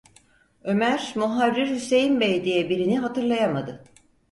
Ömer, 0.63 1.13
muharrir 1.15 1.69
Hüseyin 1.69 2.19
bey 2.19 2.45
diye 2.45 2.69
birini 2.69 2.99
hatırlayamadı. 2.99 3.83